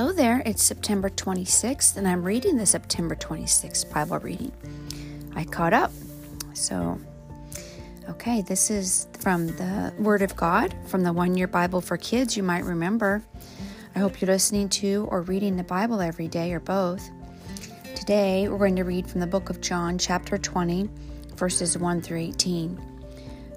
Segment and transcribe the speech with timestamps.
[0.00, 4.50] Hello there, it's September 26th, and I'm reading the September 26th Bible reading.
[5.36, 5.92] I caught up.
[6.54, 6.98] So,
[8.08, 12.34] okay, this is from the Word of God, from the One Year Bible for Kids,
[12.34, 13.22] you might remember.
[13.94, 17.06] I hope you're listening to or reading the Bible every day or both.
[17.94, 20.88] Today, we're going to read from the book of John, chapter 20,
[21.36, 22.80] verses 1 through 18.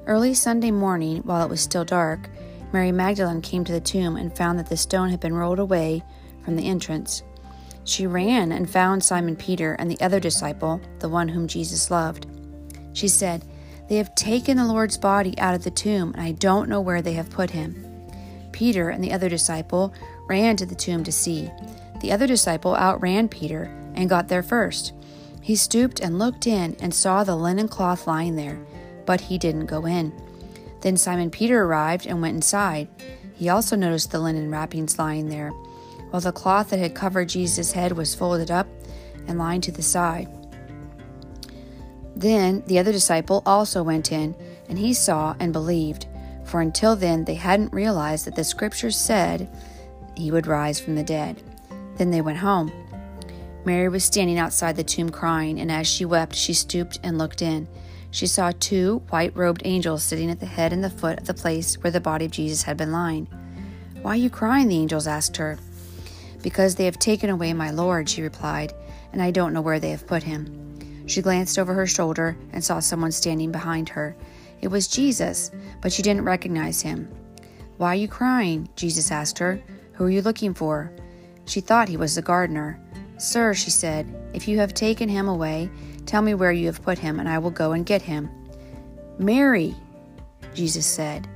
[0.07, 2.30] Early Sunday morning, while it was still dark,
[2.73, 6.03] Mary Magdalene came to the tomb and found that the stone had been rolled away
[6.43, 7.23] from the entrance.
[7.85, 12.27] She ran and found Simon Peter and the other disciple, the one whom Jesus loved.
[12.93, 13.43] She said,
[13.89, 17.02] They have taken the Lord's body out of the tomb, and I don't know where
[17.02, 18.07] they have put him.
[18.52, 19.93] Peter and the other disciple
[20.27, 21.49] ran to the tomb to see.
[22.02, 23.63] The other disciple outran Peter
[23.95, 24.94] and got there first.
[25.41, 28.66] He stooped and looked in and saw the linen cloth lying there,
[29.05, 30.13] but he didn't go in.
[30.81, 32.88] Then Simon Peter arrived and went inside.
[33.33, 35.52] He also noticed the linen wrappings lying there,
[36.14, 38.67] while the cloth that had covered Jesus' head was folded up
[39.28, 40.28] and lying to the side.
[42.16, 44.36] Then the other disciple also went in,
[44.69, 46.06] and he saw and believed,
[46.44, 49.50] for until then they hadn't realized that the scriptures said
[50.16, 51.41] he would rise from the dead.
[51.97, 52.72] Then they went home.
[53.66, 57.41] Mary was standing outside the tomb crying, and as she wept, she stooped and looked
[57.41, 57.67] in
[58.14, 61.34] she saw two white robed angels sitting at the head and the foot of the
[61.34, 63.25] place where the body of Jesus had been lying.
[64.03, 64.67] Why are you crying?
[64.67, 65.58] the angels asked her.
[66.44, 68.73] Because they have taken away my Lord, she replied,
[69.11, 71.08] and I don't know where they have put him.
[71.08, 74.16] She glanced over her shoulder and saw someone standing behind her.
[74.61, 75.50] It was Jesus,
[75.81, 77.09] but she didn't recognize him.
[77.77, 78.69] Why are you crying?
[78.75, 79.59] Jesus asked her.
[79.94, 80.91] Who are you looking for?
[81.45, 82.80] She thought he was the gardener.
[83.17, 85.72] Sir, she said, if you have taken him away,
[86.05, 88.30] Tell me where you have put him, and I will go and get him.
[89.17, 89.75] Mary,
[90.53, 91.28] Jesus said.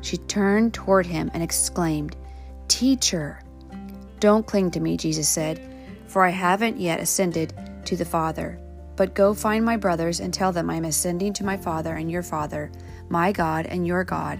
[0.00, 2.16] She turned toward him and exclaimed,
[2.68, 3.40] Teacher.
[4.22, 5.60] Don't cling to me, Jesus said,
[6.06, 7.54] for I haven't yet ascended
[7.86, 8.56] to the Father.
[8.94, 12.08] But go find my brothers and tell them I am ascending to my Father and
[12.08, 12.70] your Father,
[13.08, 14.38] my God and your God.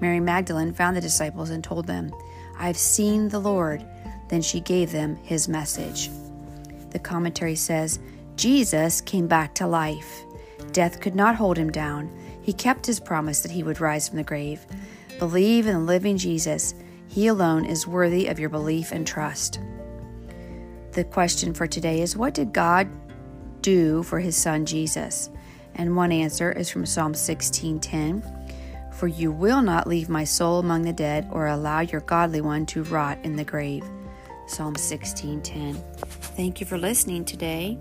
[0.00, 2.12] Mary Magdalene found the disciples and told them,
[2.56, 3.84] I have seen the Lord.
[4.28, 6.08] Then she gave them his message.
[6.90, 7.98] The commentary says,
[8.36, 10.22] Jesus came back to life.
[10.70, 12.16] Death could not hold him down.
[12.42, 14.64] He kept his promise that he would rise from the grave.
[15.18, 16.74] Believe in the living Jesus.
[17.10, 19.58] He alone is worthy of your belief and trust.
[20.92, 22.88] The question for today is What did God
[23.62, 25.28] do for his son Jesus?
[25.74, 28.22] And one answer is from Psalm 16:10.
[28.92, 32.64] For you will not leave my soul among the dead or allow your godly one
[32.66, 33.84] to rot in the grave.
[34.46, 35.82] Psalm 16:10.
[36.36, 37.76] Thank you for listening today.